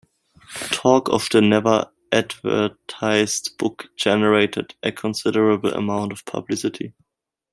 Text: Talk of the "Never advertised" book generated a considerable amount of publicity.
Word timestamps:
Talk 0.71 1.09
of 1.09 1.29
the 1.31 1.41
"Never 1.41 1.91
advertised" 2.11 3.55
book 3.59 3.89
generated 3.95 4.73
a 4.81 4.91
considerable 4.91 5.75
amount 5.75 6.11
of 6.11 6.25
publicity. 6.25 6.95